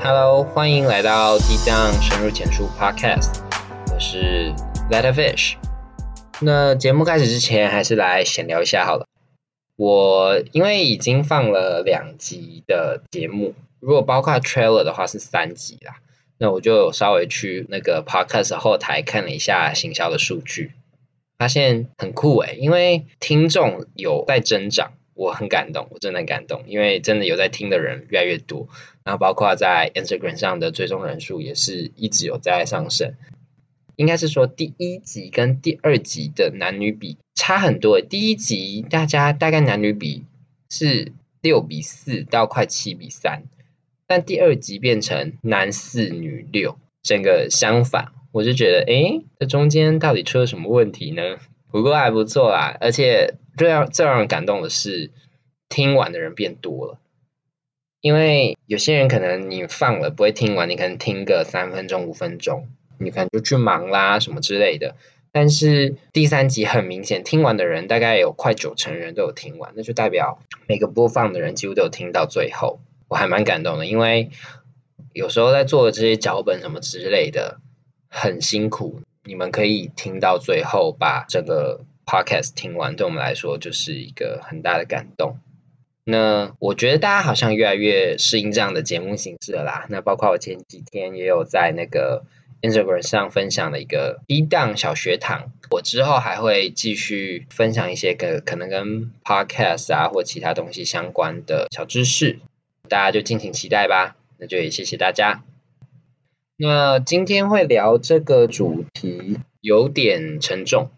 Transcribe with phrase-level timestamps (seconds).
[0.00, 3.40] Hello，欢迎来到低档深入浅出 Podcast，
[3.92, 4.54] 我是
[4.88, 5.56] Letterfish。
[6.40, 9.06] 那节目开始之前，还是来闲聊一下好了。
[9.74, 15.96] 我因为已经放了两集的节目，如果包括 trailer 的话是三集啦。
[16.38, 20.74] 那我就稍微去那个 Podcast 后台看了一下行销的数据，
[21.36, 24.92] 发现很酷诶，因为听众有在增长。
[25.18, 28.68] 我很感动，我真的很感动，因为真的有在听的人越来越多，
[29.02, 33.14] 然后包括在 Instagram 上的追踪人数也是一直有在上升。
[33.96, 40.24] 应该是说第一集跟第二集的男女比差很多，第一集大家大概男女比
[40.70, 41.10] 是
[41.40, 43.42] 六比四到快七比三，
[44.06, 51.38] 但第二集变成男四女六，整个相反，我就觉得，哎，这中间到底出了什么问题呢？
[51.72, 53.34] 不过还不错啦，而且。
[53.58, 55.10] 最让最让人感动的是，
[55.68, 56.98] 听完的人变多了。
[58.00, 64.94] 因为有些人可能你放了不会听完，你可能听个三分钟、五分钟，你可能就去忙啦什么之类的。
[65.32, 70.38] 但是第三集很明显，听完的人大概有快九成人都有听完，那就代表
[70.68, 72.78] 每个播放的人几乎都有听到最后。
[73.08, 74.30] 我还蛮感动的，因为
[75.12, 77.58] 有时候在做的这些脚本什么之类的
[78.08, 81.80] 很辛苦，你们可以听到最后，把整个。
[82.08, 85.36] Podcast 听完，对我们来说就是一个很大的感动。
[86.04, 89.86] 那我觉得大家好像越来越适应这样的节目形式了啦。
[89.90, 92.24] 那包括我前几天也有在那个
[92.62, 102.38] Instagram 上分享了一个低档小学堂，我之后还会继续分享一些跟可能跟 Podcast 啊或其他东西相关的小知识，
[102.88, 104.16] 大家就敬请期待吧。
[104.38, 105.42] 那就也谢谢大家。
[106.56, 110.88] 那今天会聊这个主题有点沉重。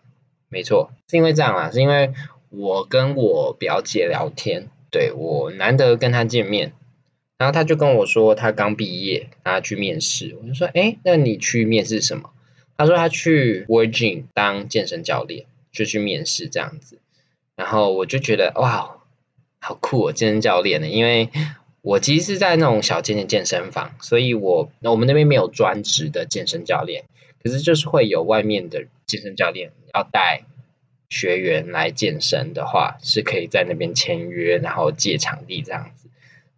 [0.51, 2.13] 没错，是因为这样啊，是因为
[2.51, 6.73] 我跟我表姐聊天，对我难得跟她见面，
[7.39, 12.31] 然后她就跟我说她刚毕业，她去面试，我就说，哎，那你去面试什么？
[12.77, 16.99] 她说她去 Virgin 当健身教练，就去面试这样子，
[17.55, 18.97] 然后我就觉得哇，
[19.61, 21.29] 好酷哦，健身教练呢，因为
[21.83, 27.05] 我其实是在那种小间的健身房，所以我那我们那边没有专职的健身教练。
[27.43, 30.43] 可是就是会有外面的健身教练要带
[31.09, 36.09] 学员来健身的话，是可以在那边签约，然后借场地这样子。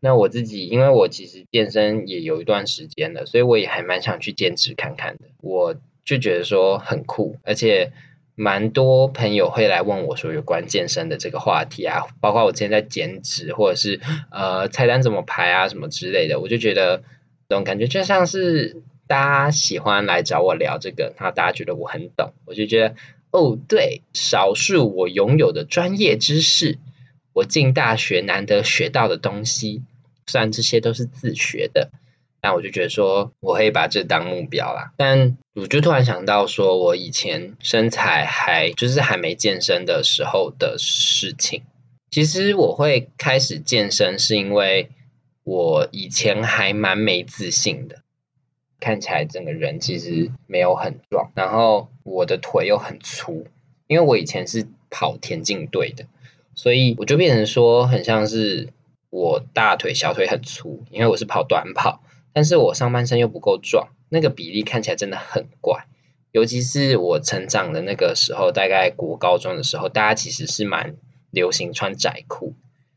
[0.00, 5.21] 那我自己，因为我其实健身也有一段时间了，所以我也还蛮想去兼职看看的。
[5.41, 7.93] 我就觉得说很酷，而且
[8.34, 14.00] 蛮多朋友会来问我说有关健身的这个话题啊，包括我之前在减脂或者是
[14.31, 17.03] 呃菜单怎么排啊什么之类的，我就觉得
[17.48, 18.82] 这种感觉就像是。
[19.09, 22.94] 大家喜欢来找我聊这个，然后大家觉得我很懂，我就觉得
[23.31, 26.78] 哦，对，少数我拥有的专业知识，
[27.34, 29.82] 我进大学难得学到的东西，
[30.26, 31.91] 虽然这些都是自学的，
[32.42, 34.92] 但我就觉得说我可以把这当目标啦。
[34.98, 41.62] 但我就突然想到，说我以前身材还就是还没健身的时候的事情，
[42.10, 44.91] 其实我会开始健身，是因为
[45.44, 48.03] 我以前还蛮没自信的。
[48.80, 53.47] 看起来整个人其实没有很壮，然后我的腿又很粗，
[53.86, 56.06] 因为我以前是跑田径队的，
[56.56, 58.70] 所以我就变成说很像是
[59.09, 65.87] 我大腿小腿很粗，因为我是跑短跑，但是我上半身又不够壮，那个比例看起来真的很怪。
[66.31, 70.94] 尤其是我成长的那个时候，大概国高中的时候，大家其实是蛮
[71.31, 72.54] 流行穿窄裤。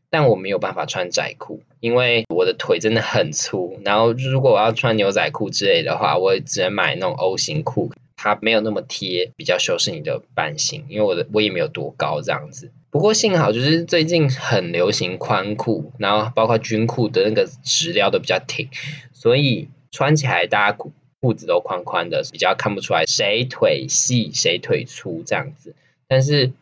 [0.08, 3.78] 但我没有办法穿窄裤，因为我的腿真的很粗。
[3.84, 10.84] 然后如果我要穿牛仔裤之类的话，我只能买那种 O 型裤，它没有那么贴，比较修饰你的版型。
[10.88, 12.72] 因为我的我也没有多高这样子。
[12.90, 18.68] 不过幸好就是最近很流行宽裤，然后包括军裤的那个质料都比较挺，
[19.12, 25.74] 所以穿起来大家裤裤子都宽宽的，比较看不出来谁腿细谁腿粗这样子。
[26.08, 26.52] 但是。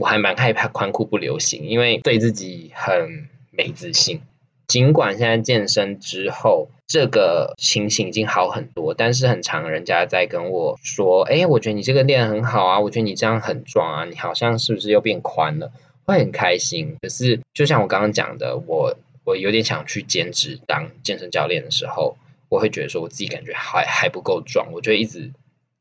[0.00, 4.20] 我还蛮害怕宽裤不流行，因为对自己很没自信。
[4.68, 15.70] 尽管现在健身之后，这个情形已经好很多，但是很常人家在跟我说：“哎，我觉得你这个练很好啊，我觉得你这样很壮啊，你好像是不是又变宽了？”
[16.04, 16.96] 会很开心。
[17.00, 22.16] 可是就像我刚刚讲的，我我有点想去兼职当健身教练的时候，
[22.48, 25.30] 我会觉得说我自己感觉还还不够壮，我就一直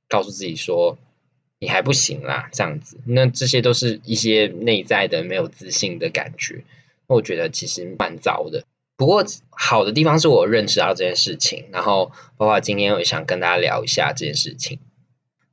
[0.07, 0.97] 告诉自己说。
[1.59, 6.63] 你还不行啦，这样子，那这些都是一些内在的没有自信的感觉。
[7.07, 8.63] 我觉得其实蛮糟的。
[8.97, 14.79] 不过好的地方是我认识到这件事情，然后包括今天我想跟大家聊一下这件事情。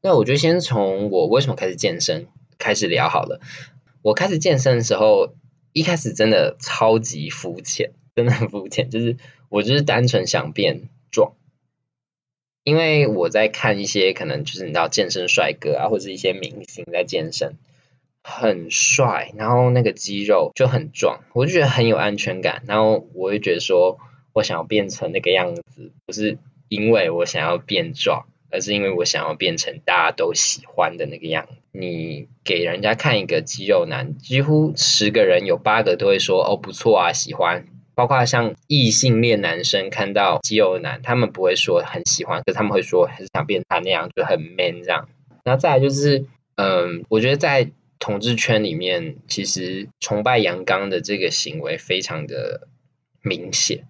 [0.01, 2.27] 那我就先从我为什么开始健身
[2.59, 3.41] 开始聊好了。
[4.03, 5.35] 我开始健身的时候，
[5.73, 9.17] 一开始真的超级肤浅，真的很肤浅，就是
[9.49, 11.33] 我就是单纯想变壮。
[12.65, 17.57] 因为我在看一些可能就是你知道健身帅哥啊，或者一些明星在健身，
[18.27, 22.63] 很帅，然后那个肌肉就很壮，我就觉得很有安全感。
[22.67, 23.99] 然后我就觉得说，
[24.33, 26.39] 我想要变成那个样子，不是
[26.69, 31.53] 因为我想要变壮，而是因为我想要变成大家都喜欢的那个样子。
[31.73, 37.67] 你给人家看一个肌肉男，几乎十个人有八个都会说哦不错啊，喜欢。
[37.97, 45.09] 包括像异性恋男生看到肌肉男，他们不会说很喜欢，可他们会说很想变他那样，就很 man 这样。
[45.45, 46.25] 然后再来就是，
[46.57, 47.71] 嗯，我觉得在
[48.05, 52.69] 统治圈里面，其实崇拜阳刚的这个行为非常的
[53.23, 53.87] 明显。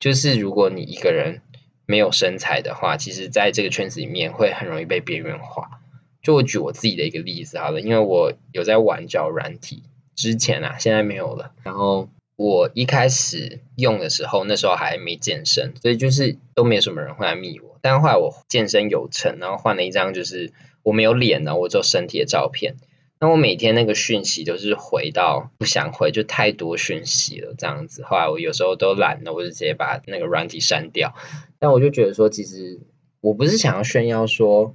[0.00, 1.42] 就是如果你一个人
[1.86, 5.78] 没有身材的话，其实在这个圈子里面会很容易被边缘化。
[6.22, 9.84] 就我举我自己的一个例子好了，因为我有在玩脚软体，
[10.16, 11.52] 之前啊，现在没有了。
[11.62, 12.08] 然后。
[12.34, 17.78] 我一开始用的时候，那时候还没健身，所以就是都没有什么人会来密我。
[17.82, 20.50] 但后来我健身有成，然后换了一张就是
[20.82, 22.76] 我没有脸的，我只有身体的照片。
[23.22, 28.02] 那我每天那个讯息都是回到不想回，就太多讯息了这样子。
[28.02, 31.14] 后来我有时候都懒了，我就直接把那个软体删掉。
[31.60, 32.80] 但我就觉得说，其实
[33.20, 34.74] 我不是想要炫耀说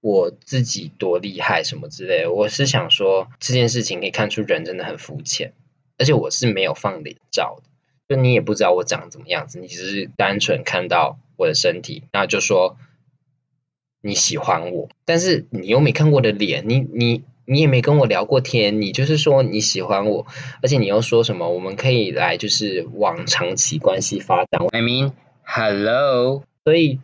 [0.00, 5.52] 我自己多厉害什么之类的，我是想说这件事情可以看出人真的很肤浅。
[5.98, 12.76] 而且我是没有放脸照的，就你也不知道我长怎么样子，你只是单纯看到我的身体，然后就说
[14.00, 20.26] 你喜欢我，但是你又没看过的脸，你你你也没跟我聊过天，你就是说你喜欢我，
[20.62, 25.12] 而且你又说什么我们可以来就是往长期关系发展，I mean
[25.42, 27.00] hello，所以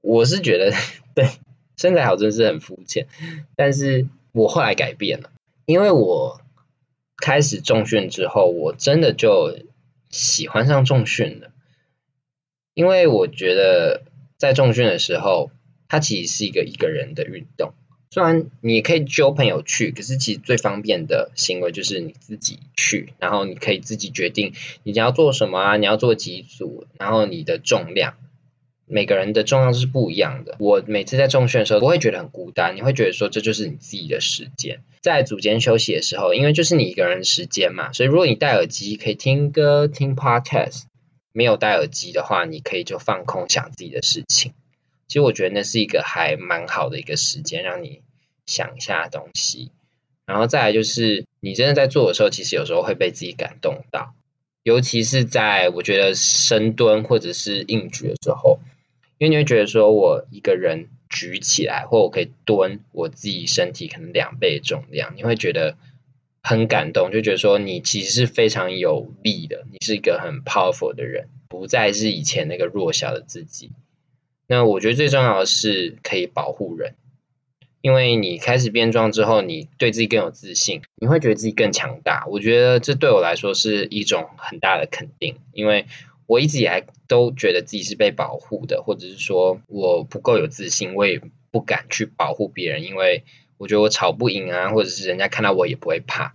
[0.00, 0.72] 我是觉得
[1.14, 1.28] 对
[1.76, 3.06] 身材好真是很肤浅，
[3.54, 5.30] 但是我后来改变了，
[5.66, 6.40] 因为我。
[7.18, 9.58] 开始重训之后，我真的就
[10.10, 11.50] 喜欢上重训了，
[12.74, 14.02] 因为我觉得
[14.36, 15.50] 在重训的时候，
[15.88, 17.72] 它其实是一个一个人的运动。
[18.10, 24.54] 虽然你可以揪朋友去，可是其实最方便的行为就是你自己去，然后你可以自己决定
[24.84, 28.14] 你要做什么啊，你要做几组，然后你的重量。
[28.88, 30.54] 每个人的重量是不一样的。
[30.60, 34.80] 我每次在重训的时候，不会觉得很孤单，你会觉得说这就是你自己的时间。
[35.02, 40.84] 在组间休息的时候，因为就是你一个人时间嘛，所以如果你戴耳机可以听歌、听 podcast；
[41.32, 44.52] 没有戴耳机的话，你可以就放空想自己的事情。
[45.08, 48.02] 其实我觉得那是一个还蛮好的一个时间，让你
[48.46, 49.70] 想一下东西。
[50.26, 54.14] 然后再来就是你真的在做的时候，其实有时候会被自己感动到，
[54.62, 58.58] 尤其是在我觉得深蹲或者是硬举的时候。
[59.18, 65.78] 因为你会觉得说，我一个人举起来，或我可以蹲我自己身体可能两倍重量，你会觉得
[66.42, 73.70] 很感动，就觉得说你其实是非常有力的，你是一个很 powerful 的人，不再是以前那个弱小的自己。
[74.46, 76.94] 那我觉得最重要的是可以保护人，
[77.80, 82.24] 因为你开始变壮之后，你对自己更有自信，你会觉得自己更强大。
[82.26, 85.86] 我觉得这对我来说是一种很大的肯定，因为。
[86.28, 91.20] 我一直以来都觉得自己是被保护的，或者是说我不够有自信，我也
[91.52, 93.22] 不敢去保护别人，因为
[93.58, 96.34] 我觉得我吵不赢啊，或者是人家看到我也不会怕。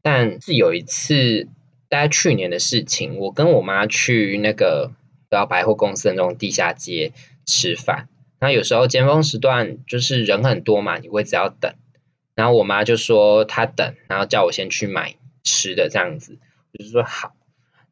[0.00, 1.48] 但是有一次，
[1.88, 4.92] 大概去年的事情，我跟我妈去那个
[5.28, 7.10] 到百货公司的那种地下街
[7.46, 11.72] 吃饭，然后有时候尖峰时段就是人很多嘛，你位置要等，
[12.34, 16.38] 然后我妈就说她等，然后叫我先去买吃的这样子，
[16.72, 17.32] 我就说好。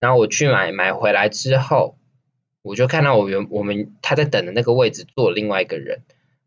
[0.00, 1.96] 然后我去买买回来之后，
[2.62, 6.02] 我就看到我原我们他在等的那个位置坐另外一个人，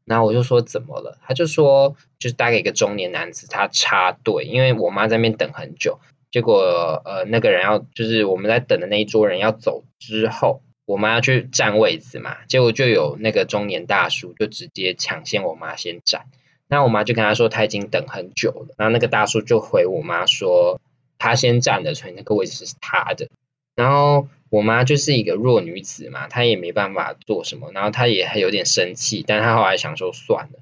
[0.06, 1.18] 然后我就说怎么了？
[1.26, 6.00] 他就说就是大概一个中年男子，他插队，因为我妈在那边等很久，
[6.30, 16.26] 结果呃那个人要就是我们在等的那一桌人要走之后，我妈去占位子嘛，结果就有那个中年大叔就直接抢先我妈先占，
[16.70, 20.80] 那我妈就跟他说他已经等很久了，然后那个大叔就回我妈说
[21.20, 23.28] 他先占的，所以那个位置是他的。
[23.76, 30.60] 然后我妈就是一个弱女子嘛，她也没办法做什么，然后她也还有点生气，但她后来想说算了，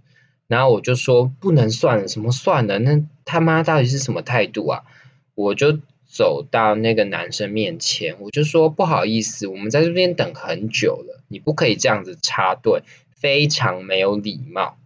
[0.48, 2.79] 然后我就说不能算了，什么算了？
[2.79, 4.84] 那他妈到底是什么态度啊？
[5.36, 12.81] 我就走到那个男生面前，我就说不好意思，我们在这边等很久了，你不可以这样子插队，
[13.15, 14.77] 非常没有礼貌。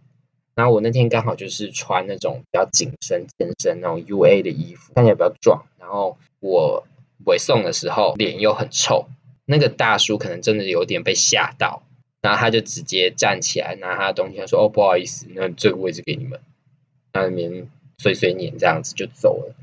[0.54, 6.86] 然后我那天刚好就是穿那种比较紧身健身那种 U A 的衣服，看起来比较壮，然后我。
[7.26, 9.04] 尾送的时候脸又很臭，
[9.44, 11.82] 那个大叔可能真的有点被吓到，
[12.22, 16.40] 然后他就直接站起来拿他的东西，他说：“哦，不好意思，那这个位置给你们。”
[17.12, 19.54] 那边碎碎念这样子就走了。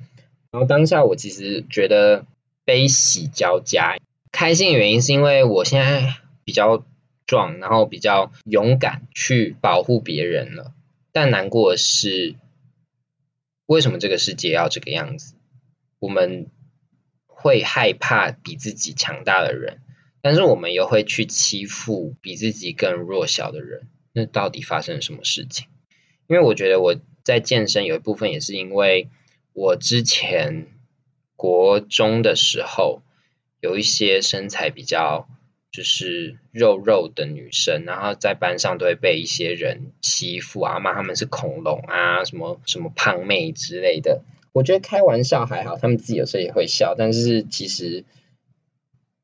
[0.52, 2.26] 然后当下我其实觉得
[2.66, 3.98] 悲喜交加，
[4.32, 6.86] 开心的原因是因为我现在比较
[7.26, 10.74] 壮，然后比较勇敢去保护别人了。
[11.12, 12.36] 但难过的是，
[13.66, 15.36] 为什么这个世界要这个样子？
[16.00, 16.48] 我们
[17.26, 19.82] 会害怕比自己强大的人，
[20.22, 23.88] 但是我们又会去欺负比自己更弱小的人。
[24.14, 25.68] 那到底发生了什么事情？
[26.28, 29.10] 因为我觉得我在健身有一部分也是因为
[29.58, 30.68] 我之前
[31.36, 33.02] 国中的时候
[33.60, 35.28] 有一些身材比较
[35.72, 44.22] 就是肉肉的女生，然后在班上都会被一些人欺负啊，骂他们是恐龙啊，什么什么胖妹之类的。
[44.52, 48.06] 我觉得开玩笑还好，他们自己有时候也会笑，但是其实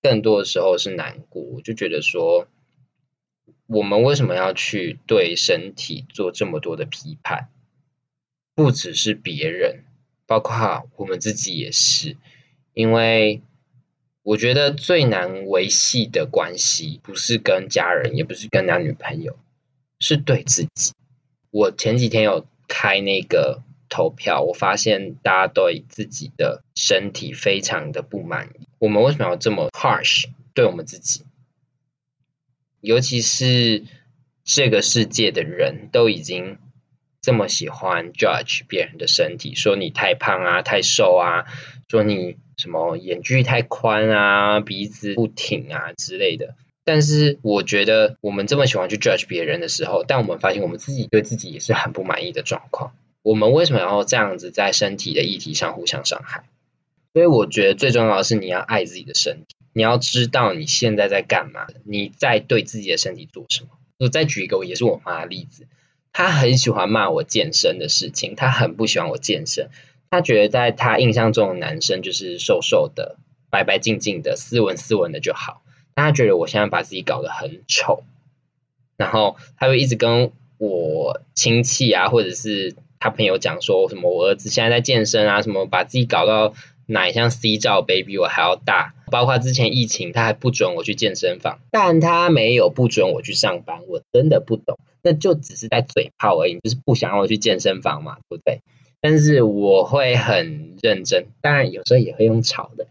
[0.02, 1.44] 更多的时候是难过。
[1.44, 2.48] 我就觉得说。
[3.68, 7.50] 我们为什么要去对身体做这么多的批判？
[8.54, 9.86] 不只是别人，
[10.34, 12.18] 包括我们自己也是。
[12.74, 13.44] 因为
[14.24, 19.38] 我觉得最难维系的关系，不是跟家人，也不是跟男女朋友，
[20.00, 20.92] 是对自己。
[21.52, 28.68] 我前几天有开那个投票，我发现大家对自己的身体非常的不满意。
[28.80, 30.26] 我们为什么要这么 harsh
[30.56, 31.22] 对我们自己？
[32.82, 33.84] 尤其是
[34.44, 36.58] 这个世界的人都已经
[37.24, 41.46] 这么喜欢 judge 别人的身体，说你太胖啊、太瘦啊，
[41.90, 46.56] 说你什么眼距太宽啊、鼻子不挺啊之类的。
[46.84, 52.94] 但是我觉得我们这么喜欢去 judge 别人的时候，但我们发现我们自己对自己也是很不满意的状况。
[53.22, 56.44] 我们为什么要这样子在身体的议题上互相伤害？
[57.14, 59.56] 所以我觉得最重要的是你要爱自己的身体。
[59.72, 63.70] 你要知道你现在在干嘛，你在对自己的身体做什么。
[63.98, 65.68] 我再举一个，也是我妈的例子，
[66.14, 69.70] 他很喜欢骂我健身的事情，他很不喜欢我健身，
[70.10, 73.18] 他觉得在他印象中的男生就是瘦瘦的、
[73.50, 75.62] 白白净净的、斯文斯文的就好。
[75.96, 78.04] 他觉得我现在把自己搞得很丑，
[78.96, 86.54] 然后他会一直跟我亲戚啊，或者是他朋友讲说什么我儿子现在在健身啊，什么把自己搞到。
[86.86, 98.62] 奶像 C 罩杯比我还要大，包括之前疫情，他还不准我去健身房，但他没有不准我去上班，我真的不懂，那就只是在嘴炮而已，就是不想让我去健身房嘛，对不对？
[99.02, 102.88] 但是我会很认真，当然有时候也会用吵的，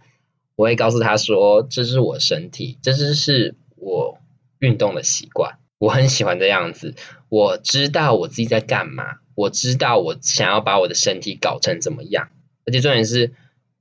[0.55, 4.21] 我会告诉他说，这是我身体，这只是我
[4.61, 6.95] 运动的习惯，我很喜欢这样子，
[7.31, 12.29] 我知道我自己在干嘛，我知道我想要把我的身体搞成怎么样，
[12.65, 13.33] 而且重点是。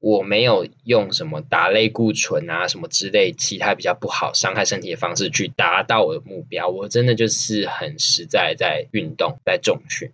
[0.01, 6.67] 我没有用什么打类固醇啊，什么之类其他比较不好伤害身体的方式去达到我的目标。
[6.67, 10.12] 我真的就是很实在在运动，在重训。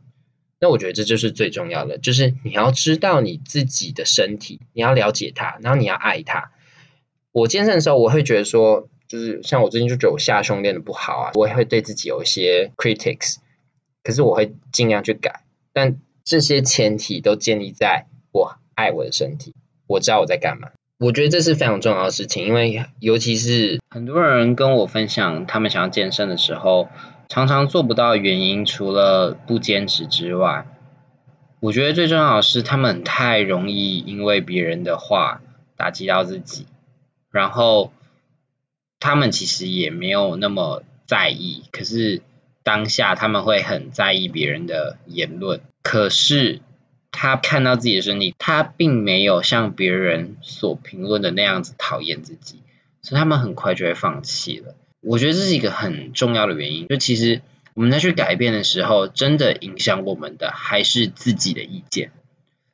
[0.59, 6.51] 那我觉得这就是最重要的，就是你要知道你自己的身体，你要了解它，然后你要爱它。
[7.31, 13.37] 我健身的时候，我会觉得说，就是像我最近就觉得我下胸练的不好啊，我也会对自己有一些 critics，
[14.03, 15.43] 可是我会尽量去改。
[15.71, 19.53] 但这些前提都建立在我爱我的身体。
[19.87, 26.89] 我知道我在干嘛，我觉得这是非常重要的事情，因为尤其是很多人跟我分享他们想要健身的时候，
[27.29, 30.65] 常常做不到原因，除了不坚持之外，
[31.59, 35.41] 我觉得最重要的是他们太容易因为别人的话
[35.77, 36.67] 打击到自己，
[37.31, 37.93] 然后
[38.99, 42.21] 他们其实也没有那么在意，可是
[42.63, 46.61] 当下他们会很在意别人的言论，可是。
[47.19, 52.59] 他看到自己的身体，他并没有像别人所评论的那样子讨厌自己，
[53.01, 54.75] 所以他们很快就会放弃了。
[55.01, 57.41] 我觉得这是一个很重要的原因，就其实
[57.73, 62.11] 我们在去改变的时候，真的影响我们的还是自己的意见。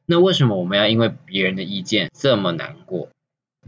[0.06, 3.08] 那为什么我们要因为别人的意见这么难过？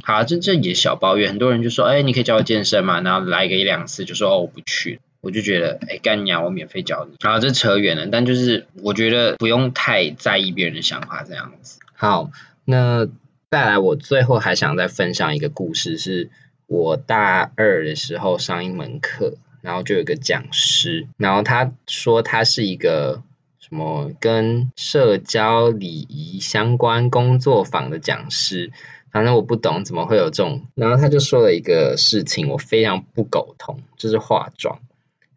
[0.03, 4.99] 好，这这也小抱怨，很多人就说，哎，你可以教我健身嘛，然后来个一两次就说，哦，我不去。
[5.25, 7.17] 我就觉得，哎，干你啊，我免费教你。
[7.19, 11.79] 然后这扯远了，但就是我觉得不用太在意别人的想法，这样子。
[11.95, 12.29] 好，
[12.63, 13.07] 那
[13.49, 16.29] 再来，我最后还想再分享一个故事，是
[16.67, 23.23] 我大二的时候上一门课，然后就有个讲师，然后他说他是一个
[23.59, 28.71] 什么跟社交礼仪相关工作坊的讲师，
[29.11, 30.67] 反正我不懂怎么会有这种。
[30.75, 34.79] 然后他就说了一个事情，我非常不苟同，就是化妆。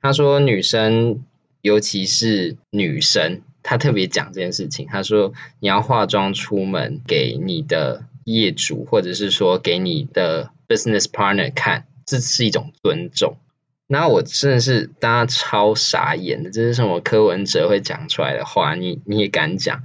[0.08, 1.22] 他说：“女生，
[1.60, 4.86] 尤其是女生，她特别讲这件事情。
[4.90, 13.36] 他说，你要化妆出门给你的业主，或者是说给你的 business partner 看，这是一种尊重。
[13.86, 18.74] 然后我真的是大家超傻眼的，这是什么柯文哲会讲出来的话？
[18.74, 19.82] 你你也敢讲？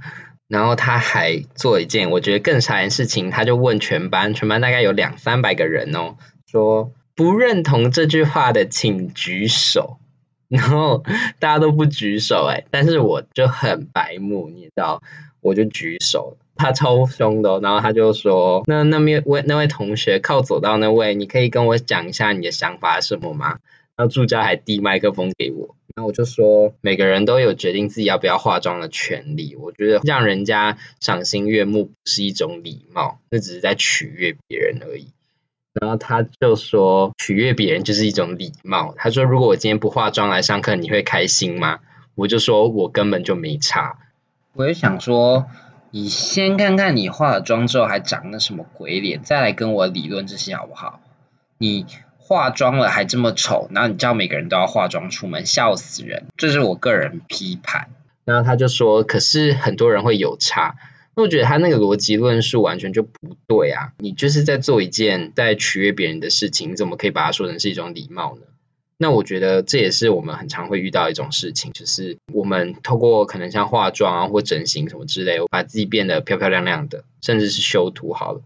[0.48, 6.16] 然后他还做一件我觉得更傻眼事情，他就问全班，全班大概有两三百个人哦，
[6.50, 9.98] 说。”不认同这句话的请举手。
[10.54, 11.02] 然后
[11.40, 15.02] 大家都不举手哎，但是我就很白目，你知道，
[15.40, 23.58] 我就举手，他超凶的，然后他就说，那那位那位同学靠走道那位，你可以跟我讲一下你的想法什么吗？
[23.96, 35.08] 然后助教还递麦克风给我，然后我就说，每个人都有决定自己要不要化妆的权利，我觉得让人家赏心悦目是一种礼貌，那只是在取悦别人而已。
[35.80, 38.94] 然后他就说取悦别人就是一种礼貌。
[38.96, 41.80] 他说如果我今天不化妆来上课，你会开心吗？
[42.14, 43.98] 我就说我根本就没差。
[44.52, 45.46] 我就想说，
[45.90, 51.00] 你先看看你化了妆之后还长了什么鬼脸，再来跟我理论这些好不好？
[51.58, 51.86] 你
[52.18, 56.26] 化妆了还这么丑，然后你叫每个人都要化妆出门，笑死人。
[56.36, 57.88] 这是我个人批判。
[58.24, 60.76] 然后他就说，可是很多人会有差。
[61.16, 63.92] 那我觉得他那个逻辑论述完全就不对啊！
[63.98, 68.42] 你就是在做一件在取悦别人的事情，你怎么可以把它说成是一种礼貌呢？
[68.96, 78.42] 那我觉得这也是我们很常会遇到一种事情，就是我们透过可能像化妆啊或整形什么之类，把自己变得漂漂亮亮的，甚至是修图好了。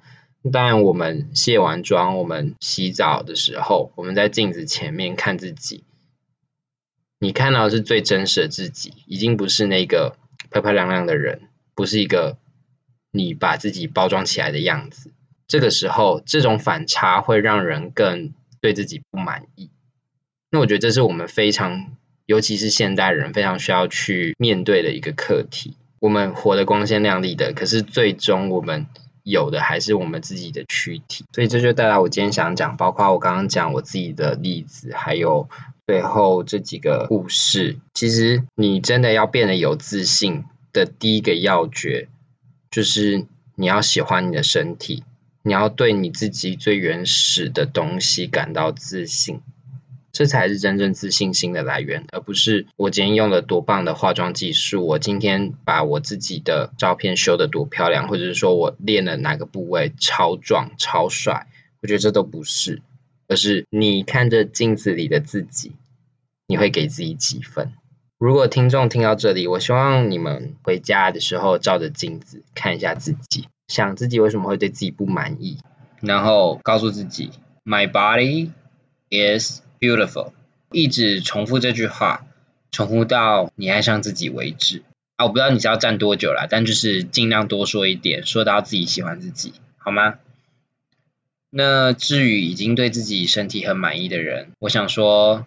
[0.53, 5.85] 当然，我们卸完妆，我们洗澡的时候，我们在镜子前面看自己，
[7.19, 10.17] 你看到的是最真实的自己，已经不是那个
[10.51, 11.41] 漂漂亮亮的人，
[11.75, 12.37] 不是一个。
[13.11, 15.13] 你把自己包装起来的样子，
[15.47, 19.71] 这个时候这种反差会让人更对自己不满意。
[20.51, 21.93] 那我觉得这是我们非常，
[22.27, 25.77] 尤其是现代人非常需要去面对的一个课题。
[26.01, 28.87] 我们活得光鲜亮丽的，可是最终我们
[29.25, 31.25] 有的还是我们自己的躯体。
[31.33, 35.49] 所以这就带来我今天想讲，包括我刚刚讲我自己的例子，还有
[35.87, 37.79] 最后这几个故事。
[37.95, 42.09] 其实你真的要变得有自信的第一个要诀。
[42.71, 45.05] 就是你要喜欢你的身体，
[45.43, 49.41] 你要对你自己最原始的东西感到自信，
[50.13, 61.47] 这才是真正自信心的来源，而不是我今天用了多棒的化妆技术，我今天把我自己的照片修得多漂亮，或者是说我练了哪个部位超壮超帅，
[61.81, 62.83] 我觉得这都不是，
[63.29, 65.73] 而是你看着镜子里的自己，
[66.47, 67.73] 你会给自己几分？
[68.19, 75.59] 如果听众听到这里，我希望你们回家的时候照着镜子看一下自己，想自己为什么会对自己不满意，
[76.01, 77.31] 然后告诉自己
[77.65, 78.51] ，My body
[79.09, 80.33] is beautiful，
[80.73, 82.27] 一直重复这句话，
[82.73, 84.83] 重复到你爱上自己为止。
[85.15, 90.19] 啊，我不知道你是要站多久了，但就是尽量多说一点，说到自己喜欢自己，好吗？
[91.51, 95.47] 那至于已经对自己身体很满意的人，我想说。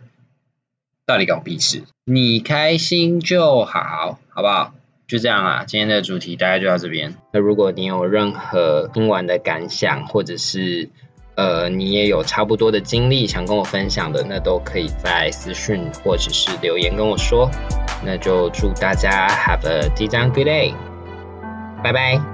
[1.11, 1.83] 到底搞屁事？
[2.05, 4.73] 你开心就好，好不好？
[5.09, 7.15] 就这样啊，今天的主题大概就到这边。
[7.33, 10.87] 那如果你有任何听完的感想，或者是
[11.35, 17.51] 呃你也有差不多的经历想跟我分享的，那都可以在私讯或者是留言跟我说。
[18.05, 20.73] 那就祝大家 have a 即将 good day，
[21.83, 22.30] 拜拜。